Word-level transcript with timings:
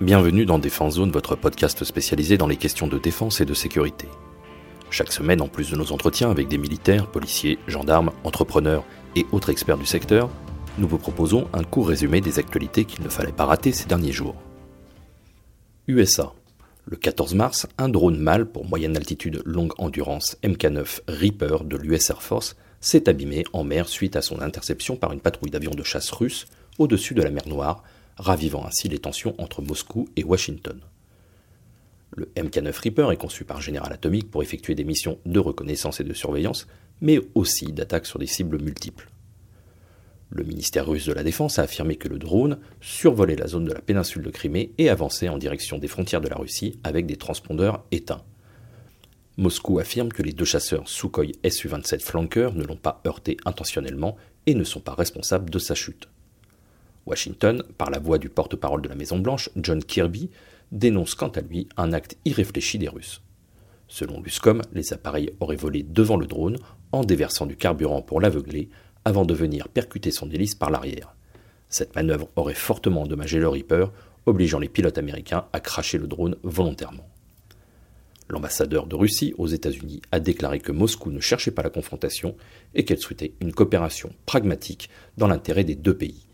Bienvenue 0.00 0.46
dans 0.46 0.58
Défense 0.58 0.94
Zone, 0.94 1.10
votre 1.10 1.36
podcast 1.36 1.84
spécialisé 1.84 2.38
dans 2.38 2.46
les 2.46 2.56
questions 2.56 2.86
de 2.86 2.98
défense 2.98 3.42
et 3.42 3.44
de 3.44 3.52
sécurité. 3.52 4.08
Chaque 4.88 5.12
semaine, 5.12 5.42
en 5.42 5.48
plus 5.48 5.70
de 5.70 5.76
nos 5.76 5.92
entretiens 5.92 6.30
avec 6.30 6.48
des 6.48 6.56
militaires, 6.56 7.10
policiers, 7.10 7.58
gendarmes, 7.66 8.10
entrepreneurs 8.24 8.82
et 9.14 9.26
autres 9.30 9.50
experts 9.50 9.76
du 9.76 9.84
secteur, 9.84 10.30
nous 10.78 10.88
vous 10.88 10.96
proposons 10.96 11.48
un 11.52 11.64
court 11.64 11.88
résumé 11.88 12.22
des 12.22 12.38
actualités 12.38 12.86
qu'il 12.86 13.04
ne 13.04 13.10
fallait 13.10 13.30
pas 13.30 13.44
rater 13.44 13.72
ces 13.72 13.88
derniers 13.88 14.10
jours. 14.10 14.36
USA. 15.86 16.32
Le 16.86 16.96
14 16.96 17.34
mars, 17.34 17.66
un 17.76 17.90
drone 17.90 18.18
mâle 18.18 18.46
pour 18.46 18.64
moyenne 18.64 18.96
altitude 18.96 19.42
longue 19.44 19.74
endurance 19.76 20.38
MK9 20.42 21.00
Reaper 21.08 21.64
de 21.64 21.76
l'US 21.76 22.08
Air 22.08 22.22
Force 22.22 22.56
s'est 22.80 23.06
abîmé 23.06 23.44
en 23.52 23.64
mer 23.64 23.86
suite 23.86 24.16
à 24.16 24.22
son 24.22 24.40
interception 24.40 24.96
par 24.96 25.12
une 25.12 25.20
patrouille 25.20 25.50
d'avions 25.50 25.74
de 25.74 25.82
chasse 25.82 26.10
russe 26.10 26.46
au-dessus 26.78 27.12
de 27.12 27.22
la 27.22 27.30
mer 27.30 27.46
Noire 27.46 27.82
ravivant 28.16 28.64
ainsi 28.66 28.88
les 28.88 28.98
tensions 28.98 29.34
entre 29.38 29.62
Moscou 29.62 30.08
et 30.16 30.24
Washington. 30.24 30.80
Le 32.12 32.26
MK9 32.36 32.76
Reaper 32.82 33.12
est 33.12 33.16
conçu 33.16 33.44
par 33.44 33.60
General 33.60 33.92
Atomic 33.92 34.30
pour 34.30 34.42
effectuer 34.42 34.74
des 34.74 34.84
missions 34.84 35.18
de 35.26 35.38
reconnaissance 35.38 36.00
et 36.00 36.04
de 36.04 36.12
surveillance, 36.12 36.66
mais 37.00 37.20
aussi 37.34 37.72
d'attaques 37.72 38.06
sur 38.06 38.18
des 38.18 38.26
cibles 38.26 38.60
multiples. 38.60 39.10
Le 40.30 40.44
ministère 40.44 40.86
russe 40.86 41.06
de 41.06 41.12
la 41.12 41.24
Défense 41.24 41.58
a 41.58 41.62
affirmé 41.62 41.96
que 41.96 42.08
le 42.08 42.18
drone 42.18 42.58
survolait 42.80 43.36
la 43.36 43.48
zone 43.48 43.64
de 43.64 43.72
la 43.72 43.80
péninsule 43.80 44.22
de 44.22 44.30
Crimée 44.30 44.72
et 44.78 44.88
avançait 44.88 45.28
en 45.28 45.38
direction 45.38 45.78
des 45.78 45.88
frontières 45.88 46.20
de 46.20 46.28
la 46.28 46.36
Russie 46.36 46.78
avec 46.84 47.06
des 47.06 47.16
transpondeurs 47.16 47.84
éteints. 47.90 48.22
Moscou 49.36 49.78
affirme 49.78 50.10
que 50.10 50.22
les 50.22 50.32
deux 50.32 50.44
chasseurs 50.44 50.88
Sukhoi 50.88 51.32
Su-27 51.48 52.00
Flanker 52.00 52.50
ne 52.54 52.62
l'ont 52.62 52.76
pas 52.76 53.00
heurté 53.06 53.38
intentionnellement 53.44 54.16
et 54.46 54.54
ne 54.54 54.64
sont 54.64 54.80
pas 54.80 54.94
responsables 54.94 55.50
de 55.50 55.58
sa 55.58 55.74
chute. 55.74 56.08
Washington, 57.06 57.62
par 57.78 57.90
la 57.90 57.98
voix 57.98 58.18
du 58.18 58.28
porte-parole 58.28 58.82
de 58.82 58.88
la 58.88 58.94
Maison-Blanche, 58.94 59.50
John 59.56 59.82
Kirby, 59.82 60.30
dénonce 60.72 61.14
quant 61.14 61.28
à 61.28 61.40
lui 61.40 61.68
un 61.76 61.92
acte 61.92 62.16
irréfléchi 62.24 62.78
des 62.78 62.88
Russes. 62.88 63.22
Selon 63.88 64.20
l'USCOM, 64.20 64.62
les 64.72 64.92
appareils 64.92 65.32
auraient 65.40 65.56
volé 65.56 65.82
devant 65.82 66.16
le 66.16 66.26
drone 66.26 66.58
en 66.92 67.02
déversant 67.02 67.46
du 67.46 67.56
carburant 67.56 68.02
pour 68.02 68.20
l'aveugler 68.20 68.68
avant 69.04 69.24
de 69.24 69.34
venir 69.34 69.68
percuter 69.68 70.10
son 70.10 70.30
hélice 70.30 70.54
par 70.54 70.70
l'arrière. 70.70 71.16
Cette 71.68 71.94
manœuvre 71.94 72.28
aurait 72.36 72.54
fortement 72.54 73.02
endommagé 73.02 73.38
le 73.38 73.48
Reaper, 73.48 73.92
obligeant 74.26 74.58
les 74.58 74.68
pilotes 74.68 74.98
américains 74.98 75.46
à 75.52 75.60
cracher 75.60 75.98
le 75.98 76.06
drone 76.06 76.36
volontairement. 76.42 77.08
L'ambassadeur 78.28 78.86
de 78.86 78.94
Russie 78.94 79.34
aux 79.38 79.48
États-Unis 79.48 80.02
a 80.12 80.20
déclaré 80.20 80.60
que 80.60 80.70
Moscou 80.70 81.10
ne 81.10 81.18
cherchait 81.18 81.50
pas 81.50 81.64
la 81.64 81.70
confrontation 81.70 82.36
et 82.74 82.84
qu'elle 82.84 83.00
souhaitait 83.00 83.34
une 83.40 83.52
coopération 83.52 84.12
pragmatique 84.24 84.88
dans 85.16 85.26
l'intérêt 85.26 85.64
des 85.64 85.74
deux 85.74 85.96
pays. 85.96 86.28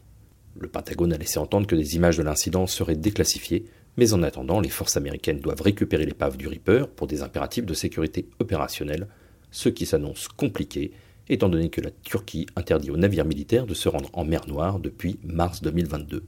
Le 0.59 0.69
Pentagone 0.69 1.13
a 1.13 1.19
laissé 1.19 1.39
entendre 1.39 1.67
que 1.67 1.77
des 1.77 1.97
images 1.97 2.17
de 2.17 2.23
l'incident 2.23 2.67
seraient 2.67 2.97
déclassifiées, 2.97 3.67
mais 3.97 4.13
en 4.13 4.23
attendant, 4.23 4.61
les 4.61 4.69
forces 4.69 4.97
américaines 4.97 5.41
doivent 5.41 5.63
récupérer 5.63 6.07
l'épave 6.07 6.37
du 6.37 6.49
Reaper 6.49 6.89
pour 6.89 7.07
des 7.07 7.23
impératifs 7.23 7.67
de 7.67 7.75
sécurité 7.75 8.29
opérationnelle, 8.39 9.07
ce 9.51 9.69
qui 9.69 9.87
s'annonce 9.87 10.29
compliqué 10.29 10.93
étant 11.29 11.49
donné 11.49 11.71
que 11.71 11.81
la 11.81 11.91
Turquie 11.91 12.47
interdit 12.57 12.91
aux 12.91 12.97
navires 12.97 13.25
militaires 13.25 13.67
de 13.67 13.75
se 13.75 13.89
rendre 13.89 14.11
en 14.13 14.25
mer 14.25 14.47
Noire 14.47 14.79
depuis 14.79 15.19
mars 15.25 15.63
2022. 15.63 16.25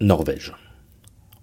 Norvège. 0.00 0.52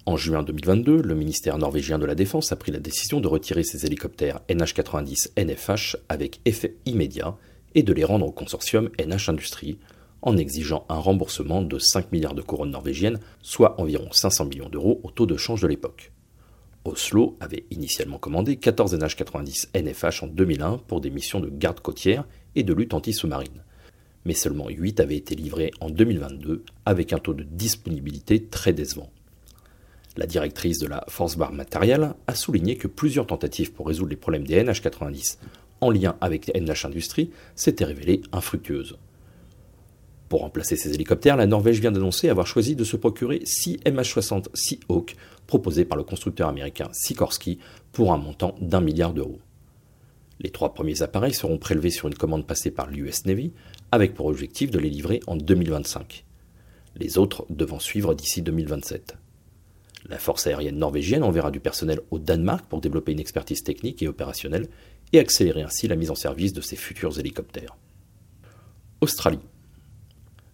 En 0.06 0.18
juin 0.18 0.42
2022, 0.42 1.02
le 1.02 1.16
ministère 1.16 1.58
norvégien 1.58 2.00
de 2.00 2.06
la 2.06 2.16
Défense 2.16 2.52
a 2.52 2.56
pris 2.56 2.72
la 2.72 2.80
décision 2.80 3.20
de 3.20 3.28
retirer 3.28 3.64
ses 3.64 3.86
hélicoptères 3.86 4.40
NH-90 4.50 5.32
NFH 5.38 5.98
avec 6.08 6.40
effet 6.46 6.76
immédiat 6.86 7.38
et 7.76 7.84
de 7.84 7.94
les 7.94 8.04
rendre 8.04 8.26
au 8.26 8.32
consortium 8.32 8.90
NH 8.98 9.30
Industrie, 9.30 9.78
en 10.22 10.38
exigeant 10.38 10.86
un 10.90 11.00
remboursement 11.00 11.62
de 11.62 11.80
5 11.80 12.12
milliards 12.12 12.36
de 12.36 12.42
couronnes 12.42 12.72
norvégiennes, 12.72 13.20
soit 13.42 13.80
environ 13.80 14.12
500 14.12 14.46
millions 14.46 14.70
d'euros 14.70 15.00
au 15.04 15.12
taux 15.12 15.26
de 15.26 15.38
change 15.38 15.62
de 15.62 15.68
l'époque. 15.68 16.12
Oslo 16.86 17.38
avait 17.40 17.66
initialement 17.72 18.18
commandé 18.18 18.56
14 18.56 18.96
NH-90 18.96 19.70
NFH 19.76 20.24
en 20.24 20.28
2001 20.28 20.78
pour 20.88 21.02
des 21.02 21.10
missions 21.10 21.40
de 21.40 21.50
garde 21.50 21.80
côtière 21.82 22.26
et 22.56 22.64
de 22.64 22.74
lutte 22.74 22.94
anti-sous-marine. 22.94 23.64
Mais 24.26 24.34
seulement 24.34 24.70
8 24.70 25.00
avaient 25.00 25.18
été 25.18 25.36
livrés 25.36 25.72
en 25.82 25.90
2022 25.90 26.64
avec 26.86 27.14
un 27.14 27.20
taux 27.20 27.34
de 27.34 27.44
disponibilité 27.44 28.44
très 28.44 28.74
décevant. 28.74 29.10
La 30.18 30.26
directrice 30.26 30.80
de 30.80 30.88
la 30.88 31.06
Force 31.08 31.38
Bar 31.38 31.54
Material 31.54 32.16
a 32.28 32.36
souligné 32.36 32.76
que 32.76 32.88
plusieurs 32.88 33.28
tentatives 33.28 33.72
pour 33.72 33.88
résoudre 33.88 34.10
les 34.10 34.18
problèmes 34.18 34.46
des 34.46 34.62
NH-90 34.62 35.38
en 35.82 35.92
lien 35.92 36.18
avec 36.20 36.54
NH 36.54 36.86
Industrie 36.86 37.32
s'étaient 37.56 37.86
révélées 37.86 38.22
infructueuses. 38.32 38.98
Pour 40.30 40.42
remplacer 40.42 40.76
ces 40.76 40.94
hélicoptères, 40.94 41.38
la 41.38 41.48
Norvège 41.48 41.82
vient 41.82 41.92
d'annoncer 41.92 42.30
avoir 42.30 42.46
choisi 42.46 42.76
de 42.76 42.84
se 42.84 42.96
procurer 42.96 43.42
6 43.46 43.78
MH-60 43.86 44.46
Seahawk 44.54 45.16
proposés 45.48 45.86
par 45.86 45.98
le 45.98 46.04
constructeur 46.04 46.48
américain 46.48 46.88
Sikorsky 46.94 47.58
pour 47.92 48.14
un 48.14 48.18
montant 48.18 48.56
d'un 48.62 48.80
milliard 48.80 49.14
d'euros. 49.14 49.40
Les 50.40 50.52
trois 50.52 50.76
premiers 50.76 51.02
appareils 51.02 51.34
seront 51.34 51.58
prélevés 51.58 51.90
sur 51.90 52.08
une 52.08 52.14
commande 52.14 52.46
passée 52.46 52.70
par 52.70 52.88
l'US 52.88 53.26
Navy, 53.26 53.52
avec 53.92 54.14
pour 54.14 54.28
objectif 54.28 54.70
de 54.70 54.78
les 54.78 54.92
livrer 54.92 55.20
en 55.26 55.36
2025. 55.36 56.24
Les 56.96 57.18
autres 57.18 57.46
devant 57.50 57.80
suivre 57.80 58.14
d'ici 58.14 58.44
2027. 58.44 59.18
La 60.08 60.20
force 60.20 60.46
aérienne 60.46 60.78
norvégienne 60.78 61.24
enverra 61.24 61.50
du 61.50 61.60
personnel 61.60 62.02
au 62.12 62.20
Danemark 62.20 62.66
pour 62.70 62.82
développer 62.82 63.12
une 63.12 63.20
expertise 63.20 63.64
technique 63.64 64.04
et 64.04 64.08
opérationnelle 64.08 64.68
et 65.12 65.20
accélérer 65.20 65.64
ainsi 65.64 65.88
la 65.88 65.96
mise 65.96 66.12
en 66.12 66.16
service 66.16 66.54
de 66.54 66.62
ses 66.62 66.76
futurs 66.76 67.20
hélicoptères. 67.20 67.76
Australie. 69.02 69.40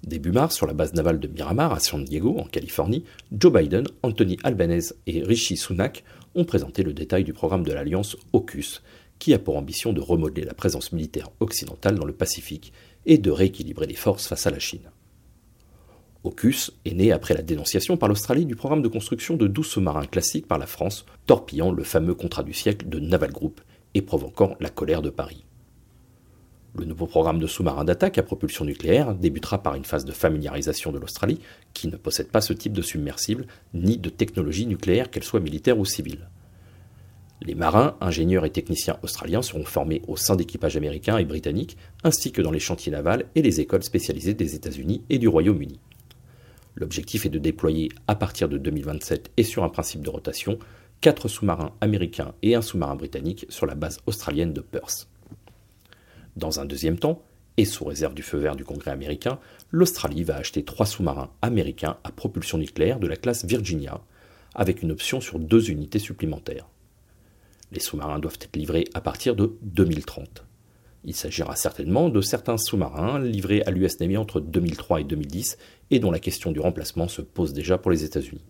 Début 0.05 0.31
mars, 0.31 0.55
sur 0.55 0.67
la 0.67 0.73
base 0.73 0.93
navale 0.93 1.19
de 1.19 1.27
Miramar 1.27 1.73
à 1.73 1.79
San 1.79 2.05
Diego, 2.05 2.37
en 2.37 2.43
Californie, 2.43 3.05
Joe 3.31 3.51
Biden, 3.51 3.87
Anthony 4.03 4.37
Albanese 4.43 4.95
et 5.07 5.23
Rishi 5.23 5.57
Sunak 5.57 6.03
ont 6.35 6.45
présenté 6.45 6.83
le 6.83 6.93
détail 6.93 7.23
du 7.23 7.33
programme 7.33 7.63
de 7.63 7.73
l'alliance 7.73 8.15
AUKUS, 8.31 8.83
qui 9.17 9.33
a 9.33 9.39
pour 9.39 9.57
ambition 9.57 9.93
de 9.93 10.01
remodeler 10.01 10.45
la 10.45 10.53
présence 10.53 10.91
militaire 10.91 11.31
occidentale 11.39 11.95
dans 11.95 12.05
le 12.05 12.13
Pacifique 12.13 12.71
et 13.07 13.17
de 13.17 13.31
rééquilibrer 13.31 13.87
les 13.87 13.95
forces 13.95 14.27
face 14.27 14.45
à 14.45 14.51
la 14.51 14.59
Chine. 14.59 14.91
AUKUS 16.23 16.69
est 16.85 16.93
né 16.93 17.11
après 17.11 17.33
la 17.33 17.41
dénonciation 17.41 17.97
par 17.97 18.07
l'Australie 18.07 18.45
du 18.45 18.55
programme 18.55 18.83
de 18.83 18.87
construction 18.87 19.35
de 19.35 19.47
12 19.47 19.65
sous-marins 19.65 20.05
classiques 20.05 20.47
par 20.47 20.59
la 20.59 20.67
France, 20.67 21.07
torpillant 21.25 21.71
le 21.71 21.83
fameux 21.83 22.13
contrat 22.13 22.43
du 22.43 22.53
siècle 22.53 22.87
de 22.89 22.99
Naval 22.99 23.31
Group 23.31 23.59
et 23.95 24.03
provoquant 24.03 24.55
la 24.59 24.69
colère 24.69 25.01
de 25.01 25.09
Paris. 25.09 25.45
Le 26.77 26.83
nouveau 26.83 27.07
programme 27.07 27.39
de 27.39 27.47
sous-marins 27.47 27.85
d'attaque 27.85 28.17
à 28.17 28.23
propulsion 28.23 28.65
nucléaire 28.65 29.15
débutera 29.15 29.63
par 29.63 29.75
une 29.75 29.85
phase 29.85 30.03
de 30.03 30.11
familiarisation 30.11 30.91
de 30.91 30.99
l'Australie, 30.99 31.39
qui 31.73 31.87
ne 31.87 31.95
possède 31.95 32.27
pas 32.27 32.41
ce 32.41 32.51
type 32.51 32.73
de 32.73 32.81
submersible, 32.81 33.47
ni 33.73 33.97
de 33.97 34.09
technologie 34.09 34.65
nucléaire, 34.65 35.09
qu'elle 35.09 35.23
soit 35.23 35.39
militaire 35.39 35.79
ou 35.79 35.85
civile. 35.85 36.27
Les 37.41 37.55
marins, 37.55 37.95
ingénieurs 38.01 38.43
et 38.43 38.49
techniciens 38.49 38.97
australiens 39.03 39.41
seront 39.41 39.63
formés 39.63 40.01
au 40.09 40.17
sein 40.17 40.35
d'équipages 40.35 40.75
américains 40.75 41.17
et 41.17 41.23
britanniques, 41.23 41.77
ainsi 42.03 42.33
que 42.33 42.41
dans 42.41 42.51
les 42.51 42.59
chantiers 42.59 42.91
navals 42.91 43.25
et 43.35 43.41
les 43.41 43.61
écoles 43.61 43.83
spécialisées 43.83 44.33
des 44.33 44.55
États-Unis 44.55 45.03
et 45.09 45.17
du 45.17 45.29
Royaume-Uni. 45.29 45.79
L'objectif 46.75 47.25
est 47.25 47.29
de 47.29 47.39
déployer, 47.39 47.89
à 48.07 48.15
partir 48.15 48.49
de 48.49 48.57
2027 48.57 49.31
et 49.37 49.43
sur 49.43 49.63
un 49.63 49.69
principe 49.69 50.01
de 50.01 50.09
rotation, 50.09 50.59
quatre 50.99 51.29
sous-marins 51.29 51.73
américains 51.79 52.33
et 52.41 52.53
un 52.53 52.61
sous-marin 52.61 52.95
britannique 52.95 53.45
sur 53.47 53.65
la 53.65 53.75
base 53.75 53.99
australienne 54.07 54.51
de 54.51 54.61
Perth. 54.61 55.07
Dans 56.35 56.59
un 56.59 56.65
deuxième 56.65 56.99
temps, 56.99 57.21
et 57.57 57.65
sous 57.65 57.85
réserve 57.85 58.13
du 58.13 58.23
feu 58.23 58.37
vert 58.37 58.55
du 58.55 58.65
Congrès 58.65 58.91
américain, 58.91 59.39
l'Australie 59.71 60.23
va 60.23 60.35
acheter 60.35 60.63
trois 60.63 60.85
sous-marins 60.85 61.31
américains 61.41 61.97
à 62.03 62.11
propulsion 62.11 62.57
nucléaire 62.57 62.99
de 62.99 63.07
la 63.07 63.15
classe 63.15 63.45
Virginia, 63.45 64.01
avec 64.53 64.81
une 64.81 64.91
option 64.91 65.21
sur 65.21 65.39
deux 65.39 65.69
unités 65.69 65.99
supplémentaires. 65.99 66.67
Les 67.71 67.79
sous-marins 67.79 68.19
doivent 68.19 68.37
être 68.41 68.55
livrés 68.55 68.85
à 68.93 69.01
partir 69.01 69.35
de 69.35 69.57
2030. 69.61 70.45
Il 71.05 71.15
s'agira 71.15 71.55
certainement 71.55 72.09
de 72.09 72.21
certains 72.21 72.57
sous-marins 72.57 73.19
livrés 73.19 73.61
à 73.65 73.71
l'US 73.71 73.99
Navy 73.99 74.17
entre 74.17 74.39
2003 74.39 75.01
et 75.01 75.03
2010 75.03 75.57
et 75.91 75.99
dont 75.99 76.11
la 76.11 76.19
question 76.19 76.51
du 76.51 76.59
remplacement 76.59 77.07
se 77.07 77.21
pose 77.21 77.53
déjà 77.53 77.77
pour 77.77 77.91
les 77.91 78.03
États-Unis. 78.03 78.43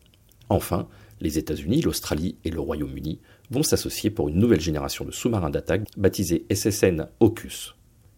Enfin, 0.50 0.88
les 1.22 1.38
États-Unis, 1.38 1.82
l'Australie 1.82 2.36
et 2.44 2.52
le 2.52 2.60
Royaume-Uni 2.60 3.20
vont 3.50 3.64
s'associer 3.64 4.10
pour 4.10 4.30
une 4.30 4.40
nouvelle 4.40 4.62
génération 4.62 5.06
de 5.06 5.12
sous-marins 5.12 5.50
d'attaque 5.50 5.88
baptisés 5.98 6.46
SSN 6.54 7.08
AUKUS. 7.20 7.76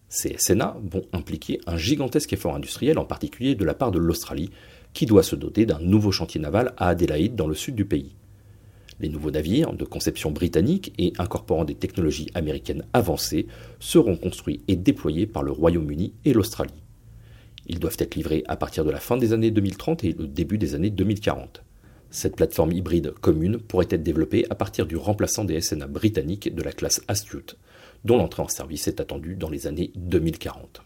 Ces 0.08 0.36
SNA 0.38 0.78
vont 0.82 1.02
impliquer 1.12 1.60
un 1.66 1.76
gigantesque 1.76 2.32
effort 2.32 2.54
industriel, 2.54 2.98
en 2.98 3.04
particulier 3.04 3.54
de 3.54 3.64
la 3.64 3.74
part 3.74 3.90
de 3.90 3.98
l'Australie, 3.98 4.50
qui 4.94 5.06
doit 5.06 5.22
se 5.22 5.36
doter 5.36 5.66
d'un 5.66 5.80
nouveau 5.80 6.12
chantier 6.12 6.40
naval 6.40 6.72
à 6.78 6.88
Adélaïde 6.88 7.36
dans 7.36 7.46
le 7.46 7.54
sud 7.54 7.74
du 7.74 7.84
pays. 7.84 8.14
Les 9.00 9.10
nouveaux 9.10 9.30
navires, 9.30 9.74
de 9.74 9.84
conception 9.84 10.30
britannique 10.32 10.92
et 10.98 11.12
incorporant 11.18 11.64
des 11.64 11.74
technologies 11.74 12.30
américaines 12.34 12.84
avancées, 12.94 13.46
seront 13.78 14.16
construits 14.16 14.62
et 14.66 14.76
déployés 14.76 15.26
par 15.26 15.42
le 15.42 15.52
Royaume-Uni 15.52 16.14
et 16.24 16.32
l'Australie. 16.32 16.82
Ils 17.66 17.78
doivent 17.78 17.96
être 17.98 18.16
livrés 18.16 18.44
à 18.48 18.56
partir 18.56 18.84
de 18.84 18.90
la 18.90 18.98
fin 18.98 19.18
des 19.18 19.34
années 19.34 19.50
2030 19.50 20.04
et 20.04 20.14
le 20.14 20.26
début 20.26 20.58
des 20.58 20.74
années 20.74 20.90
2040. 20.90 21.62
Cette 22.10 22.36
plateforme 22.36 22.72
hybride 22.72 23.12
commune 23.20 23.58
pourrait 23.58 23.86
être 23.90 24.02
développée 24.02 24.46
à 24.50 24.54
partir 24.54 24.86
du 24.86 24.96
remplaçant 24.96 25.44
des 25.44 25.60
SNA 25.60 25.86
britanniques 25.86 26.54
de 26.54 26.62
la 26.62 26.72
classe 26.72 27.02
Astute, 27.06 27.56
dont 28.04 28.16
l'entrée 28.16 28.42
en 28.42 28.48
service 28.48 28.88
est 28.88 29.00
attendue 29.00 29.36
dans 29.36 29.50
les 29.50 29.66
années 29.66 29.90
2040. 29.96 30.82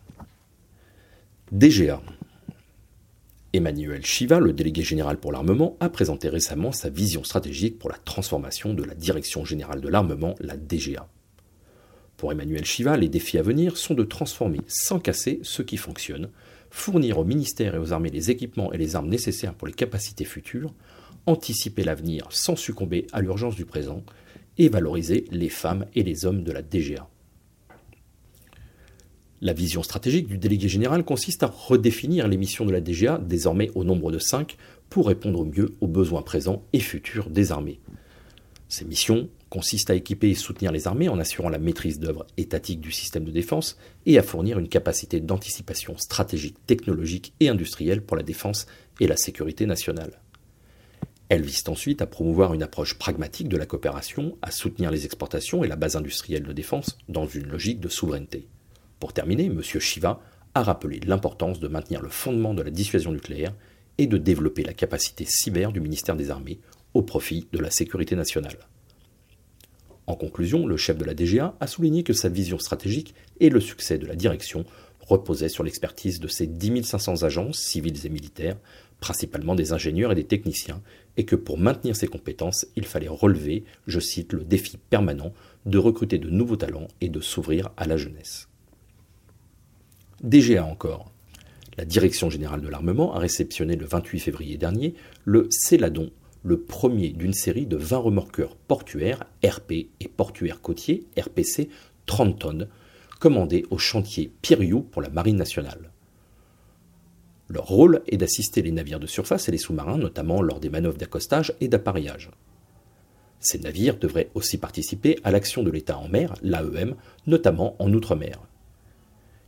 DGA. 1.53 2.03
Emmanuel 3.53 4.05
Chiva, 4.05 4.41
le 4.41 4.55
délégué 4.55 4.83
général 4.83 5.19
pour 5.19 5.31
l'armement, 5.31 5.77
a 5.79 5.91
présenté 5.91 6.29
récemment 6.29 6.73
sa 6.73 6.89
vision 6.89 7.23
stratégique 7.23 7.79
pour 7.79 7.91
la 7.91 7.99
transformation 7.99 8.73
de 8.73 8.83
la 8.83 8.95
Direction 8.95 9.45
générale 9.45 9.83
de 9.83 9.89
l'armement, 9.89 10.35
la 10.41 10.57
DGA. 10.57 11.07
Pour 12.17 12.33
Emmanuel 12.33 12.65
Chiva, 12.65 12.97
les 12.97 13.09
défis 13.09 13.37
à 13.37 13.43
venir 13.43 13.77
sont 13.77 13.95
de 13.95 14.05
transformer 14.05 14.61
sans 14.67 14.99
casser 14.99 15.41
ce 15.43 15.61
qui 15.61 15.77
fonctionne, 15.77 16.31
fournir 16.73 17.19
au 17.19 17.25
ministère 17.25 17.75
et 17.75 17.79
aux 17.79 17.93
armées 17.93 18.11
les 18.11 18.31
équipements 18.31 18.73
et 18.73 18.79
les 18.79 18.97
armes 18.97 19.09
nécessaires 19.09 19.55
pour 19.55 19.69
les 19.69 19.75
capacités 19.75 20.25
futures, 20.25 20.75
anticiper 21.27 21.85
l'avenir 21.85 22.27
sans 22.31 22.57
succomber 22.57 23.07
à 23.13 23.21
l'urgence 23.21 23.55
du 23.55 23.67
présent, 23.67 24.03
et 24.59 24.69
valoriser 24.69 25.25
les 25.31 25.49
femmes 25.49 25.87
et 25.95 26.03
les 26.03 26.27
hommes 26.27 26.43
de 26.43 26.53
la 26.53 26.63
DGA. 26.63 27.09
La 29.41 29.53
vision 29.53 29.83
stratégique 29.83 30.29
du 30.29 30.39
délégué 30.39 30.69
général 30.69 31.05
consiste 31.05 31.43
à 31.43 31.47
redéfinir 31.47 32.29
les 32.29 32.37
missions 32.37 32.65
de 32.65 32.73
la 32.73 32.81
DGA, 32.81 33.19
désormais 33.19 33.71
au 33.75 33.85
nombre 33.85 34.13
de 34.13 34.19
cinq, 34.19 34.57
pour 34.89 35.09
répondre 35.09 35.41
au 35.41 35.45
mieux 35.45 35.75
aux 35.81 35.89
besoins 35.89 36.23
présents 36.23 36.63
et 36.73 36.81
futurs 36.81 37.29
des 37.29 37.51
armées. 37.51 37.81
Ces 38.69 38.85
missions 38.85 39.29
consistent 39.53 39.91
à 39.91 39.95
équiper 39.95 40.31
et 40.31 40.35
soutenir 40.35 40.73
les 40.73 40.87
armées 40.87 41.11
en 41.11 41.19
assurant 41.19 41.51
la 41.51 41.59
maîtrise 41.59 41.99
d'œuvre 41.99 42.27
étatique 42.39 42.81
du 42.81 42.91
système 42.91 43.25
de 43.25 43.31
défense 43.31 43.77
et 44.07 44.17
à 44.17 44.23
fournir 44.23 44.59
une 44.59 44.71
capacité 44.71 45.21
d'anticipation 45.21 45.99
stratégique, 45.99 46.57
technologique 46.67 47.35
et 47.39 47.51
industrielle 47.51 48.01
pour 48.01 48.17
la 48.17 48.23
défense 48.23 48.67
et 48.99 49.07
la 49.07 49.19
sécurité 49.19 49.67
nationale. 49.67 50.23
Elles 51.29 51.45
visent 51.45 51.69
ensuite 51.69 52.01
à 52.01 52.07
promouvoir 52.07 52.55
une 52.55 52.63
approche 52.63 52.95
pragmatique 52.95 53.51
de 53.51 53.59
la 53.59 53.67
coopération, 53.67 54.39
à 54.41 54.51
soutenir 54.51 54.91
les 54.91 55.05
exportations 55.05 55.63
et 55.63 55.69
la 55.69 55.77
base 55.77 55.97
industrielle 55.97 56.45
de 56.45 56.55
défense 56.55 56.97
dans 57.11 57.27
une 57.27 57.49
logique 57.49 57.81
de 57.81 57.91
souveraineté. 57.91 58.49
Pour 59.01 59.13
terminer, 59.13 59.45
M. 59.45 59.61
Shiva 59.63 60.23
a 60.55 60.63
rappelé 60.63 60.99
l'importance 61.01 61.61
de 61.61 61.69
maintenir 61.69 62.01
le 62.01 62.09
fondement 62.09 62.55
de 62.55 62.63
la 62.63 62.71
dissuasion 62.71 63.13
nucléaire 63.13 63.55
et 63.99 64.07
de 64.07 64.17
développer 64.17 64.65
la 64.65 64.73
capacité 64.73 65.27
cyber 65.27 65.73
du 65.73 65.81
ministère 65.81 66.17
des 66.17 66.31
Armées 66.31 66.61
au 66.95 67.03
profit 67.03 67.49
de 67.53 67.59
la 67.59 67.71
sécurité 67.71 68.17
nationale. 68.17 68.57
En 70.07 70.15
conclusion, 70.15 70.67
le 70.67 70.77
chef 70.77 70.99
de 70.99 71.05
la 71.05 71.15
DGA 71.15 71.55
a 71.61 71.67
souligné 71.67 72.03
que 72.03 72.13
sa 72.13 72.29
vision 72.29 72.59
stratégique 72.59 73.15
et 73.41 73.51
le 73.51 73.61
succès 73.61 73.99
de 73.99 74.07
la 74.07 74.17
direction 74.17 74.65
reposaient 75.01 75.49
sur 75.49 75.65
l'expertise 75.65 76.21
de 76.21 76.29
ses 76.29 76.47
10 76.47 76.85
500 76.85 77.23
agences 77.23 77.59
civiles 77.59 78.07
et 78.07 78.09
militaires, 78.09 78.57
principalement 79.01 79.55
des 79.55 79.73
ingénieurs 79.73 80.13
et 80.13 80.17
des 80.17 80.25
techniciens, 80.25 80.81
et 81.17 81.25
que 81.25 81.37
pour 81.37 81.59
maintenir 81.59 81.97
ces 81.97 82.07
compétences, 82.07 82.67
il 82.77 82.87
fallait 82.87 83.09
relever, 83.09 83.65
je 83.87 84.01
cite, 84.01 84.33
le 84.33 84.45
défi 84.45 84.79
permanent 84.91 85.33
de 85.67 85.79
recruter 85.79 86.19
de 86.19 86.31
nouveaux 86.31 86.57
talents 86.57 86.89
et 87.01 87.09
de 87.09 87.21
s'ouvrir 87.21 87.71
à 87.77 87.87
la 87.87 87.97
jeunesse. 87.97 88.49
DGA 90.23 90.65
encore. 90.65 91.13
La 91.77 91.85
Direction 91.85 92.31
générale 92.31 92.61
de 92.61 92.69
l'armement 92.69 93.15
a 93.15 93.19
réceptionné 93.19 93.77
le 93.77 93.87
28 93.87 94.21
février 94.21 94.57
dernier 94.57 94.95
le 95.25 95.49
Céladon, 95.51 96.11
le 96.43 96.61
premier 96.61 97.11
d'une 97.11 97.33
série 97.33 97.67
de 97.67 97.77
20 97.77 97.99
remorqueurs 97.99 98.57
portuaires 98.57 99.25
RP 99.45 99.73
et 100.01 100.09
portuaires 100.09 100.61
côtiers 100.61 101.07
RPC 101.19 101.69
30 102.07 102.39
tonnes, 102.39 102.69
commandés 103.21 103.65
au 103.71 103.79
chantier 103.79 104.33
Piriou 104.43 104.83
pour 104.83 105.03
la 105.03 105.09
Marine 105.09 105.37
nationale. 105.37 105.91
Leur 107.49 107.67
rôle 107.67 108.03
est 108.09 108.17
d'assister 108.17 108.63
les 108.63 108.73
navires 108.73 108.99
de 108.99 109.07
surface 109.07 109.49
et 109.49 109.53
les 109.53 109.59
sous-marins, 109.59 109.99
notamment 109.99 110.43
lors 110.43 110.59
des 110.59 110.71
manœuvres 110.71 110.97
d'accostage 110.97 111.55
et 111.61 111.69
d'appareillage. 111.69 112.31
Ces 113.41 113.59
navires 113.59 113.99
devraient 113.99 114.31
aussi 114.35 114.57
participer 114.57 115.19
à 115.23 115.31
l'action 115.31 115.63
de 115.63 115.71
l'État 115.71 115.99
en 115.99 116.09
mer, 116.09 116.35
l'AEM, 116.43 116.95
notamment 117.27 117.77
en 117.79 117.93
Outre-mer. 117.93 118.41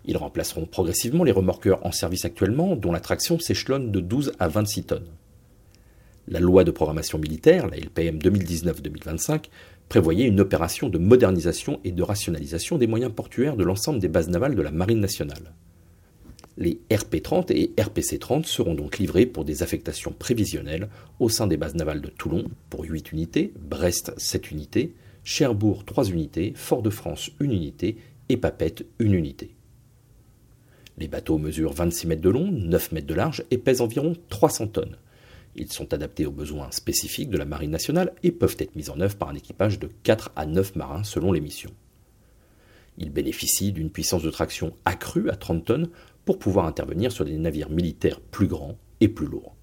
Ils 0.04 0.16
remplaceront 0.16 0.66
progressivement 0.66 1.24
les 1.24 1.32
remorqueurs 1.32 1.84
en 1.86 1.92
service 1.92 2.24
actuellement, 2.24 2.76
dont 2.76 2.92
la 2.92 3.00
traction 3.00 3.38
s'échelonne 3.38 3.90
de 3.90 4.00
12 4.00 4.32
à 4.38 4.48
26 4.48 4.84
tonnes. 4.84 5.08
La 6.26 6.40
loi 6.40 6.64
de 6.64 6.70
programmation 6.70 7.18
militaire, 7.18 7.66
la 7.66 7.76
LPM 7.76 8.18
2019-2025, 8.18 9.44
prévoyait 9.88 10.26
une 10.26 10.40
opération 10.40 10.88
de 10.88 10.98
modernisation 10.98 11.80
et 11.84 11.92
de 11.92 12.02
rationalisation 12.02 12.78
des 12.78 12.86
moyens 12.86 13.12
portuaires 13.12 13.56
de 13.56 13.64
l'ensemble 13.64 13.98
des 13.98 14.08
bases 14.08 14.28
navales 14.28 14.54
de 14.54 14.62
la 14.62 14.70
Marine 14.70 15.00
nationale. 15.00 15.52
Les 16.56 16.80
RP-30 16.90 17.52
et 17.52 17.72
RPC-30 17.76 18.44
seront 18.44 18.74
donc 18.74 18.98
livrés 18.98 19.26
pour 19.26 19.44
des 19.44 19.62
affectations 19.62 20.14
prévisionnelles 20.16 20.88
au 21.18 21.28
sein 21.28 21.46
des 21.46 21.56
bases 21.56 21.74
navales 21.74 22.00
de 22.00 22.08
Toulon 22.08 22.44
pour 22.70 22.84
8 22.84 23.12
unités, 23.12 23.52
Brest 23.58 24.14
7 24.16 24.52
unités, 24.52 24.94
Cherbourg 25.24 25.84
3 25.84 26.04
unités, 26.10 26.52
Fort-de-France 26.54 27.30
1 27.40 27.44
unité 27.44 27.96
et 28.28 28.36
Papette 28.36 28.86
1 29.00 29.12
unité. 29.12 29.54
Les 30.96 31.08
bateaux 31.08 31.38
mesurent 31.38 31.72
26 31.72 32.06
mètres 32.06 32.22
de 32.22 32.30
long, 32.30 32.50
9 32.50 32.92
mètres 32.92 33.06
de 33.08 33.14
large 33.14 33.44
et 33.50 33.58
pèsent 33.58 33.80
environ 33.80 34.14
300 34.28 34.68
tonnes. 34.68 34.96
Ils 35.56 35.72
sont 35.72 35.94
adaptés 35.94 36.26
aux 36.26 36.32
besoins 36.32 36.70
spécifiques 36.72 37.30
de 37.30 37.38
la 37.38 37.44
Marine 37.44 37.70
nationale 37.70 38.12
et 38.22 38.32
peuvent 38.32 38.56
être 38.58 38.74
mis 38.74 38.90
en 38.90 39.00
œuvre 39.00 39.16
par 39.16 39.28
un 39.28 39.34
équipage 39.34 39.78
de 39.78 39.88
4 40.02 40.32
à 40.34 40.46
9 40.46 40.76
marins 40.76 41.04
selon 41.04 41.32
les 41.32 41.40
missions. 41.40 41.72
Ils 42.98 43.10
bénéficient 43.10 43.72
d'une 43.72 43.90
puissance 43.90 44.22
de 44.22 44.30
traction 44.30 44.74
accrue 44.84 45.30
à 45.30 45.36
30 45.36 45.64
tonnes 45.64 45.88
pour 46.24 46.38
pouvoir 46.38 46.66
intervenir 46.66 47.12
sur 47.12 47.24
des 47.24 47.38
navires 47.38 47.70
militaires 47.70 48.20
plus 48.20 48.46
grands 48.46 48.78
et 49.00 49.08
plus 49.08 49.26
lourds. 49.26 49.54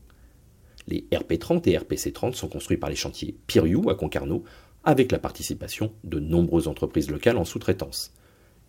Les 0.87 1.07
RP-30 1.11 1.69
et 1.69 1.77
RPC-30 1.77 2.33
sont 2.33 2.47
construits 2.47 2.77
par 2.77 2.89
les 2.89 2.95
chantiers 2.95 3.35
Piriou 3.47 3.89
à 3.89 3.95
Concarneau 3.95 4.43
avec 4.83 5.11
la 5.11 5.19
participation 5.19 5.93
de 6.03 6.19
nombreuses 6.19 6.67
entreprises 6.67 7.09
locales 7.09 7.37
en 7.37 7.45
sous-traitance. 7.45 8.13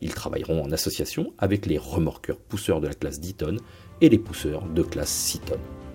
Ils 0.01 0.15
travailleront 0.15 0.63
en 0.63 0.73
association 0.73 1.33
avec 1.39 1.67
les 1.67 1.79
remorqueurs 1.79 2.39
pousseurs 2.39 2.81
de 2.81 2.89
la 2.89 2.95
classe 2.95 3.21
10 3.21 3.35
tonnes 3.35 3.61
et 4.01 4.09
les 4.09 4.19
pousseurs 4.19 4.67
de 4.67 4.83
classe 4.83 5.13
6 5.13 5.41
tonnes. 5.41 5.92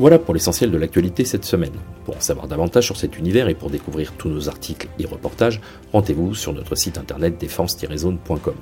Voilà 0.00 0.18
pour 0.18 0.34
l'essentiel 0.34 0.72
de 0.72 0.76
l'actualité 0.76 1.24
cette 1.24 1.44
semaine. 1.44 1.74
Pour 2.04 2.16
en 2.16 2.20
savoir 2.20 2.48
davantage 2.48 2.84
sur 2.84 2.96
cet 2.96 3.16
univers 3.16 3.48
et 3.48 3.54
pour 3.54 3.70
découvrir 3.70 4.12
tous 4.14 4.28
nos 4.28 4.48
articles 4.48 4.88
et 4.98 5.06
reportages, 5.06 5.60
rendez-vous 5.92 6.34
sur 6.34 6.52
notre 6.52 6.74
site 6.74 6.98
internet 6.98 7.38
défense-zone.com. 7.38 8.54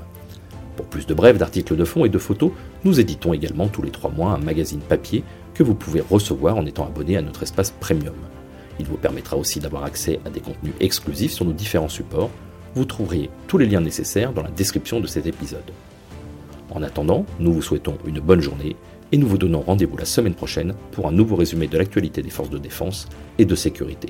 Pour 0.76 0.86
plus 0.86 1.06
de 1.06 1.14
brèves, 1.14 1.38
d'articles 1.38 1.74
de 1.74 1.84
fond 1.86 2.04
et 2.04 2.10
de 2.10 2.18
photos, 2.18 2.50
nous 2.84 3.00
éditons 3.00 3.32
également 3.32 3.68
tous 3.68 3.80
les 3.80 3.90
trois 3.90 4.10
mois 4.10 4.32
un 4.32 4.38
magazine 4.38 4.80
papier 4.80 5.24
que 5.54 5.62
vous 5.62 5.74
pouvez 5.74 6.02
recevoir 6.02 6.58
en 6.58 6.66
étant 6.66 6.86
abonné 6.86 7.16
à 7.16 7.22
notre 7.22 7.44
espace 7.44 7.70
premium. 7.70 8.14
Il 8.78 8.84
vous 8.84 8.98
permettra 8.98 9.38
aussi 9.38 9.58
d'avoir 9.58 9.84
accès 9.84 10.20
à 10.26 10.30
des 10.30 10.40
contenus 10.40 10.74
exclusifs 10.80 11.32
sur 11.32 11.46
nos 11.46 11.54
différents 11.54 11.88
supports, 11.88 12.30
vous 12.74 12.84
trouverez 12.84 13.30
tous 13.48 13.56
les 13.56 13.66
liens 13.66 13.80
nécessaires 13.80 14.32
dans 14.32 14.42
la 14.42 14.50
description 14.50 15.00
de 15.00 15.06
cet 15.06 15.26
épisode. 15.26 15.60
En 16.70 16.82
attendant, 16.82 17.24
nous 17.38 17.54
vous 17.54 17.62
souhaitons 17.62 17.96
une 18.06 18.20
bonne 18.20 18.40
journée 18.40 18.76
et 19.12 19.18
nous 19.18 19.28
vous 19.28 19.38
donnons 19.38 19.60
rendez-vous 19.60 19.96
la 19.96 20.06
semaine 20.06 20.34
prochaine 20.34 20.74
pour 20.90 21.06
un 21.06 21.12
nouveau 21.12 21.36
résumé 21.36 21.68
de 21.68 21.78
l'actualité 21.78 22.22
des 22.22 22.30
forces 22.30 22.50
de 22.50 22.58
défense 22.58 23.08
et 23.38 23.44
de 23.44 23.54
sécurité. 23.54 24.08